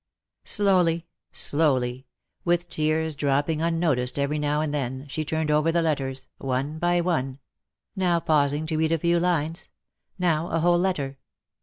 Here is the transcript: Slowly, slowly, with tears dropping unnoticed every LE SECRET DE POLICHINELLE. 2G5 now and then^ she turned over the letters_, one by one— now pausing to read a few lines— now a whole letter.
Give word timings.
Slowly, 0.45 1.05
slowly, 1.31 2.07
with 2.43 2.69
tears 2.69 3.13
dropping 3.13 3.61
unnoticed 3.61 4.17
every 4.17 4.39
LE 4.39 4.41
SECRET 4.41 4.41
DE 4.41 4.47
POLICHINELLE. 4.47 4.65
2G5 4.65 4.71
now 4.71 4.79
and 4.99 5.05
then^ 5.09 5.09
she 5.11 5.23
turned 5.23 5.51
over 5.51 5.71
the 5.71 5.83
letters_, 5.83 6.27
one 6.39 6.79
by 6.79 7.01
one— 7.01 7.39
now 7.95 8.19
pausing 8.19 8.65
to 8.65 8.77
read 8.77 8.91
a 8.93 8.97
few 8.97 9.19
lines— 9.19 9.69
now 10.17 10.49
a 10.49 10.59
whole 10.59 10.79
letter. 10.79 11.19